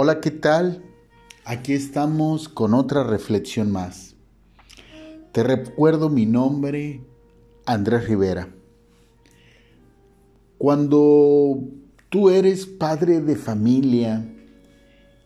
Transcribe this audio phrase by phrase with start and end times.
[0.00, 0.84] Hola, ¿qué tal?
[1.44, 4.14] Aquí estamos con otra reflexión más.
[5.32, 7.04] Te recuerdo mi nombre,
[7.66, 8.48] Andrés Rivera.
[10.56, 11.64] Cuando
[12.10, 14.24] tú eres padre de familia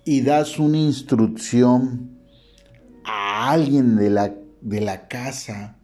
[0.06, 2.18] y das una instrucción
[3.04, 5.76] a alguien de la, de la casa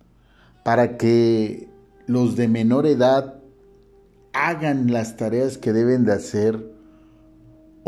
[0.65, 1.69] para que
[2.07, 3.39] los de menor edad
[4.33, 6.78] hagan las tareas que deben de hacer,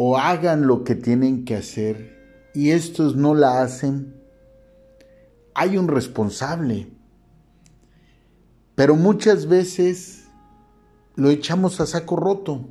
[0.02, 4.14] o hagan lo que tienen que hacer y estos no la hacen,
[5.52, 6.90] hay un responsable.
[8.74, 10.24] Pero muchas veces
[11.16, 12.70] lo echamos a saco roto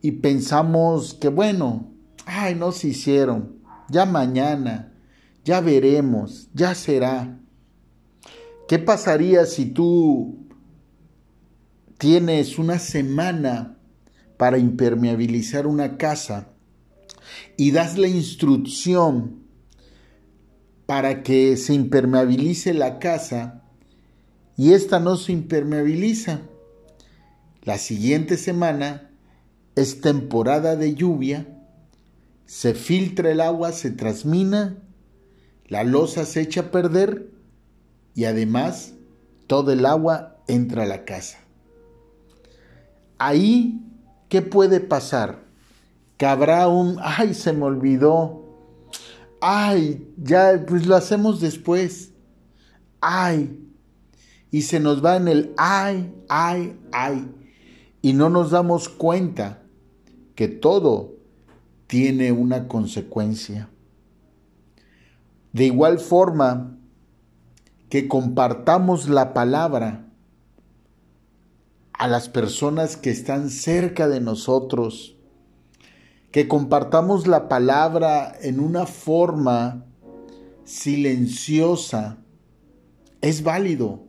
[0.00, 1.90] y pensamos que bueno,
[2.24, 3.56] ay, no se hicieron,
[3.88, 4.92] ya mañana,
[5.44, 7.36] ya veremos, ya será.
[8.68, 10.46] ¿Qué pasaría si tú
[11.98, 13.77] tienes una semana
[14.38, 16.48] para impermeabilizar una casa
[17.58, 19.42] y das la instrucción
[20.86, 23.62] para que se impermeabilice la casa
[24.56, 26.40] y esta no se impermeabiliza.
[27.62, 29.10] La siguiente semana
[29.74, 31.46] es temporada de lluvia,
[32.46, 34.78] se filtra el agua, se transmina,
[35.66, 37.30] la losa se echa a perder
[38.14, 38.94] y además
[39.46, 41.38] todo el agua entra a la casa.
[43.18, 43.87] Ahí
[44.28, 45.44] ¿qué puede pasar?
[46.16, 48.44] Que habrá un, ay, se me olvidó,
[49.40, 52.12] ay, ya, pues lo hacemos después,
[53.00, 53.64] ay,
[54.50, 57.30] y se nos va en el ay, ay, ay,
[58.02, 59.62] y no nos damos cuenta
[60.34, 61.14] que todo
[61.86, 63.68] tiene una consecuencia.
[65.52, 66.78] De igual forma
[67.88, 70.07] que compartamos la palabra,
[71.98, 75.16] a las personas que están cerca de nosotros,
[76.30, 79.84] que compartamos la palabra en una forma
[80.64, 82.18] silenciosa,
[83.20, 84.04] es válido.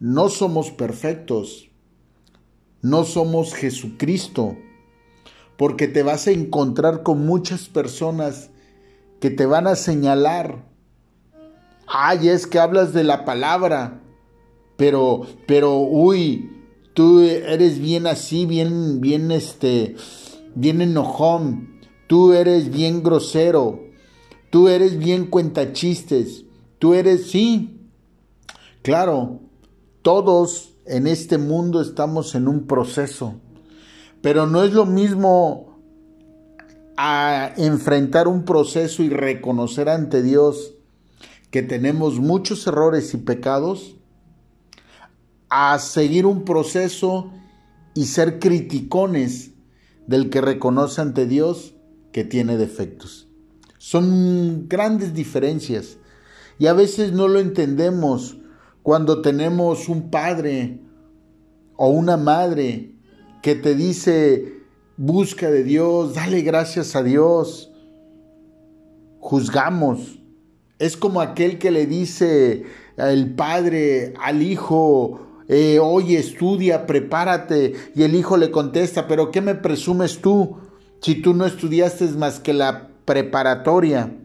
[0.00, 1.70] No somos perfectos,
[2.80, 4.56] no somos Jesucristo,
[5.58, 8.50] porque te vas a encontrar con muchas personas
[9.20, 10.64] que te van a señalar,
[11.86, 14.00] ay, es que hablas de la palabra,
[14.76, 16.50] pero, pero, uy,
[16.94, 19.96] tú eres bien así, bien, bien, este,
[20.54, 23.80] bien enojón, tú eres bien grosero,
[24.50, 26.44] tú eres bien cuentachistes,
[26.78, 27.88] tú eres, sí,
[28.82, 29.40] claro,
[30.02, 33.34] todos en este mundo estamos en un proceso,
[34.22, 35.74] pero no es lo mismo
[36.96, 40.74] a enfrentar un proceso y reconocer ante Dios
[41.50, 43.96] que tenemos muchos errores y pecados
[45.56, 47.30] a seguir un proceso
[47.94, 49.52] y ser criticones
[50.08, 51.76] del que reconoce ante Dios
[52.10, 53.28] que tiene defectos.
[53.78, 55.98] Son grandes diferencias
[56.58, 58.36] y a veces no lo entendemos
[58.82, 60.80] cuando tenemos un padre
[61.76, 62.96] o una madre
[63.40, 64.54] que te dice,
[64.96, 67.70] busca de Dios, dale gracias a Dios.
[69.20, 70.18] Juzgamos.
[70.80, 72.64] Es como aquel que le dice
[72.96, 77.74] el padre al hijo, eh, oye, estudia, prepárate.
[77.94, 80.56] Y el hijo le contesta, pero ¿qué me presumes tú
[81.00, 84.16] si tú no estudiaste más que la preparatoria?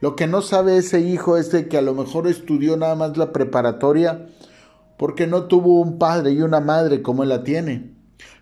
[0.00, 3.32] Lo que no sabe ese hijo es que a lo mejor estudió nada más la
[3.32, 4.26] preparatoria
[4.98, 7.94] porque no tuvo un padre y una madre como él la tiene.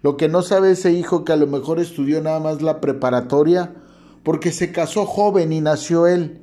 [0.03, 3.75] Lo que no sabe ese hijo que a lo mejor estudió nada más la preparatoria
[4.23, 6.43] porque se casó joven y nació él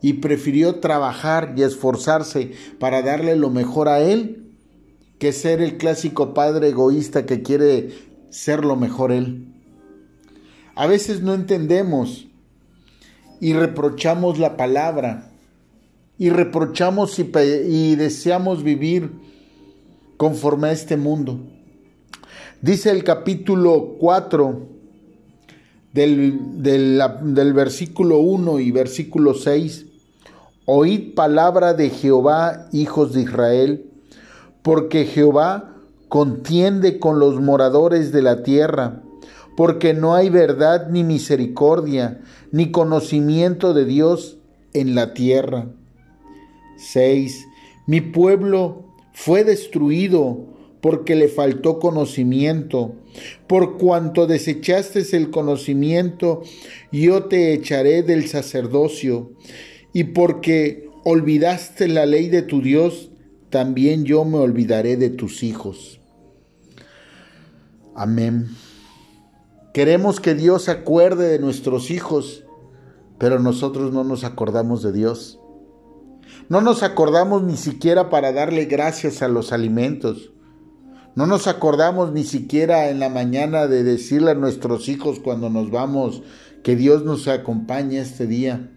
[0.00, 4.41] y prefirió trabajar y esforzarse para darle lo mejor a él
[5.22, 7.90] que ser el clásico padre egoísta que quiere
[8.30, 9.46] ser lo mejor él.
[10.74, 12.26] A veces no entendemos
[13.40, 15.30] y reprochamos la palabra
[16.18, 19.12] y reprochamos y, deseamos vivir
[20.16, 21.38] conforme a este mundo.
[22.60, 24.60] Dice el capítulo 4
[25.92, 29.86] del, del versículo 1 y versículo 6,
[30.64, 33.91] Oíd palabra de Jehová, hijos de Israel,
[34.62, 35.76] porque Jehová
[36.08, 39.02] contiende con los moradores de la tierra,
[39.56, 42.20] porque no hay verdad ni misericordia,
[42.50, 44.38] ni conocimiento de Dios
[44.72, 45.68] en la tierra.
[46.76, 47.46] 6.
[47.86, 50.46] Mi pueblo fue destruido
[50.82, 52.96] porque le faltó conocimiento.
[53.46, 56.42] Por cuanto desechaste el conocimiento,
[56.90, 59.30] yo te echaré del sacerdocio.
[59.92, 63.11] Y porque olvidaste la ley de tu Dios,
[63.52, 66.00] también yo me olvidaré de tus hijos.
[67.94, 68.48] Amén.
[69.74, 72.44] Queremos que Dios se acuerde de nuestros hijos,
[73.18, 75.38] pero nosotros no nos acordamos de Dios.
[76.48, 80.32] No nos acordamos ni siquiera para darle gracias a los alimentos.
[81.14, 85.70] No nos acordamos ni siquiera en la mañana de decirle a nuestros hijos cuando nos
[85.70, 86.22] vamos
[86.62, 88.70] que Dios nos acompañe este día.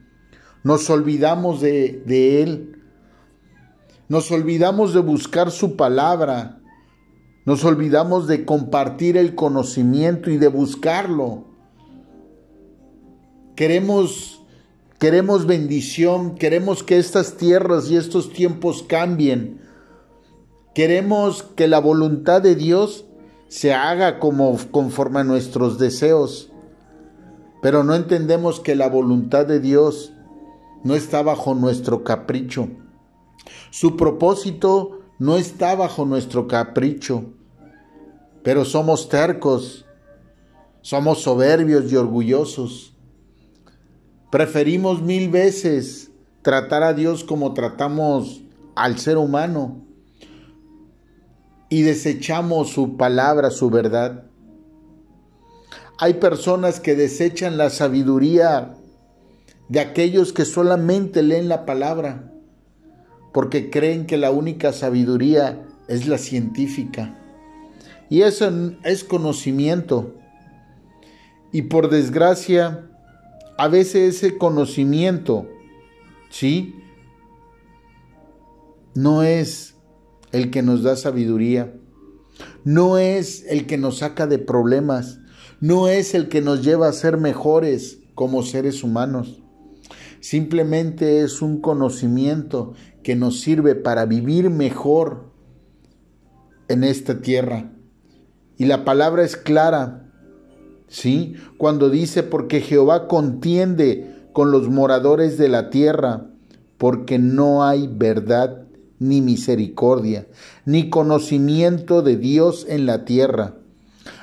[0.63, 2.75] Nos olvidamos de, de Él.
[4.07, 6.62] Nos olvidamos de buscar su palabra.
[7.46, 11.46] Nos olvidamos de compartir el conocimiento y de buscarlo.
[13.56, 14.42] Queremos
[15.00, 19.62] queremos bendición, queremos que estas tierras y estos tiempos cambien.
[20.74, 23.06] Queremos que la voluntad de Dios
[23.48, 26.52] se haga como conforme a nuestros deseos.
[27.62, 30.13] Pero no entendemos que la voluntad de Dios
[30.84, 32.68] no está bajo nuestro capricho.
[33.69, 37.25] Su propósito no está bajo nuestro capricho.
[38.44, 39.86] Pero somos tercos,
[40.81, 42.94] somos soberbios y orgullosos.
[44.31, 46.12] Preferimos mil veces
[46.42, 48.44] tratar a Dios como tratamos
[48.75, 49.81] al ser humano
[51.69, 54.25] y desechamos su palabra, su verdad.
[55.97, 58.75] Hay personas que desechan la sabiduría
[59.69, 62.34] de aquellos que solamente leen la palabra
[63.35, 67.19] porque creen que la única sabiduría es la científica.
[68.09, 68.49] Y eso
[68.85, 70.15] es conocimiento.
[71.51, 72.89] Y por desgracia,
[73.57, 75.49] a veces ese conocimiento,
[76.29, 76.75] ¿sí?
[78.93, 79.75] No es
[80.31, 81.73] el que nos da sabiduría,
[82.63, 85.19] no es el que nos saca de problemas,
[85.59, 89.41] no es el que nos lleva a ser mejores como seres humanos.
[90.21, 92.73] Simplemente es un conocimiento
[93.06, 95.25] que nos sirve para vivir mejor
[96.68, 97.72] en esta tierra.
[98.57, 100.10] Y la palabra es clara,
[100.88, 101.36] ¿sí?
[101.60, 106.31] Cuando dice, porque Jehová contiende con los moradores de la tierra,
[106.80, 108.66] porque no hay verdad
[108.98, 110.25] ni misericordia,
[110.66, 113.54] ni conocimiento de Dios en la tierra.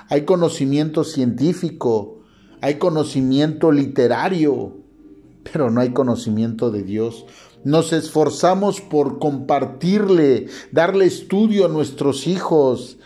[0.08, 2.18] Hay conocimiento científico,
[2.60, 4.76] hay conocimiento literario,
[5.52, 7.26] pero no hay conocimiento de Dios.
[7.64, 12.98] Nos esforzamos por compartirle, darle estudio a nuestros hijos,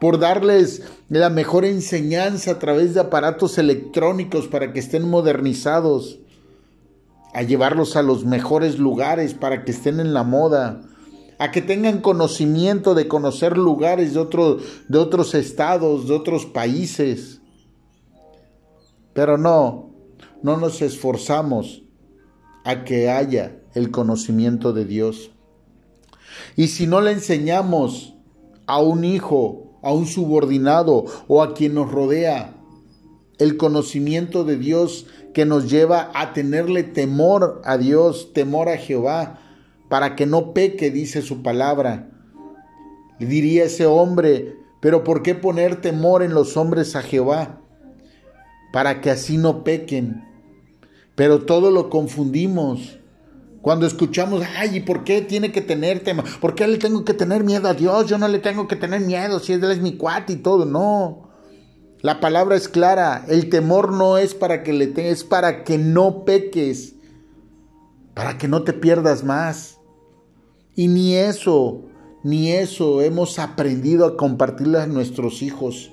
[0.00, 6.20] por darles la mejor enseñanza a través de aparatos electrónicos para que estén modernizados,
[7.34, 10.80] a llevarlos a los mejores lugares para que estén en la moda,
[11.38, 14.24] a que tengan conocimiento de conocer lugares de,
[14.88, 17.42] de otros estados, de otros países.
[19.12, 19.90] Pero no,
[20.42, 21.82] no nos esforzamos
[22.64, 25.30] a que haya el conocimiento de Dios.
[26.56, 28.14] Y si no le enseñamos
[28.66, 32.54] a un hijo, a un subordinado o a quien nos rodea,
[33.38, 39.40] el conocimiento de Dios que nos lleva a tenerle temor a Dios, temor a Jehová,
[39.90, 42.08] para que no peque, dice su palabra.
[43.18, 47.60] Le diría ese hombre, pero ¿por qué poner temor en los hombres a Jehová?
[48.72, 50.24] Para que así no pequen.
[51.14, 52.98] Pero todo lo confundimos.
[53.66, 56.22] Cuando escuchamos, ay, ¿y por qué tiene que tener tema?
[56.40, 58.06] ¿Por qué le tengo que tener miedo a Dios?
[58.06, 60.64] Yo no le tengo que tener miedo si Él es mi cuate y todo.
[60.64, 61.30] No.
[62.00, 63.24] La palabra es clara.
[63.26, 66.94] El temor no es para que le tengas, es para que no peques.
[68.14, 69.80] Para que no te pierdas más.
[70.76, 71.86] Y ni eso,
[72.22, 75.90] ni eso hemos aprendido a compartirle a nuestros hijos.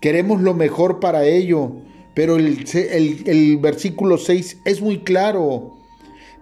[0.00, 1.72] Queremos lo mejor para ello.
[2.14, 5.83] Pero el, el, el versículo 6 es muy claro.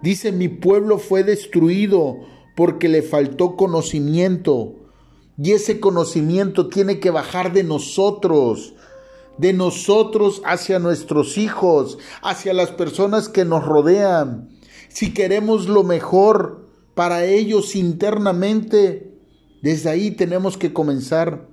[0.03, 2.19] Dice, mi pueblo fue destruido
[2.57, 4.75] porque le faltó conocimiento.
[5.41, 8.75] Y ese conocimiento tiene que bajar de nosotros,
[9.37, 14.49] de nosotros hacia nuestros hijos, hacia las personas que nos rodean.
[14.89, 19.17] Si queremos lo mejor para ellos internamente,
[19.61, 21.47] desde ahí tenemos que comenzar.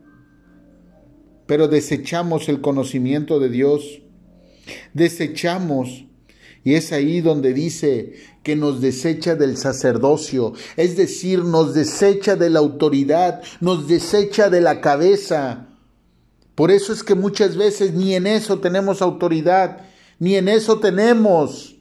[1.47, 4.03] Pero desechamos el conocimiento de Dios.
[4.93, 6.10] Desechamos
[6.63, 12.51] y es ahí donde dice que nos desecha del sacerdocio, es decir, nos desecha de
[12.51, 15.69] la autoridad, nos desecha de la cabeza.
[16.55, 19.87] Por eso es que muchas veces ni en eso tenemos autoridad,
[20.19, 21.77] ni en eso tenemos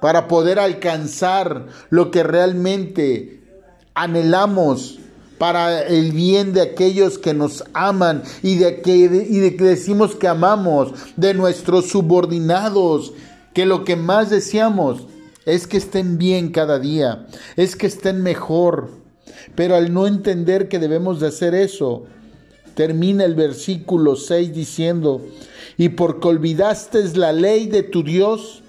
[0.00, 3.42] para poder alcanzar lo que realmente
[3.94, 4.98] anhelamos
[5.40, 10.14] para el bien de aquellos que nos aman y de que, y de que decimos
[10.14, 13.14] que amamos, de nuestros subordinados,
[13.54, 15.06] que lo que más deseamos
[15.46, 18.90] es que estén bien cada día, es que estén mejor.
[19.54, 22.02] Pero al no entender que debemos de hacer eso,
[22.74, 25.22] termina el versículo 6 diciendo,
[25.78, 28.62] y porque olvidaste la ley de tu Dios,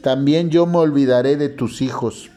[0.00, 2.30] también yo me olvidaré de tus hijos.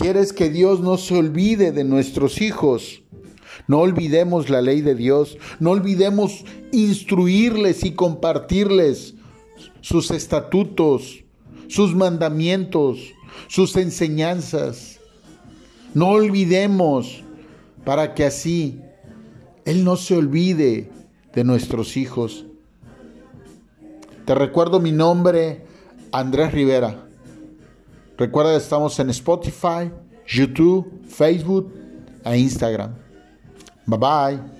[0.00, 3.02] ¿Quieres que Dios no se olvide de nuestros hijos?
[3.68, 9.12] No olvidemos la ley de Dios, no olvidemos instruirles y compartirles
[9.82, 11.24] sus estatutos,
[11.68, 12.98] sus mandamientos,
[13.46, 15.00] sus enseñanzas.
[15.92, 17.22] No olvidemos
[17.84, 18.80] para que así
[19.66, 20.90] Él no se olvide
[21.34, 22.46] de nuestros hijos.
[24.24, 25.66] Te recuerdo mi nombre,
[26.10, 27.09] Andrés Rivera.
[28.20, 29.90] Recuerda que estamos en Spotify,
[30.26, 31.72] YouTube, Facebook
[32.22, 32.94] e Instagram.
[33.86, 34.59] Bye bye.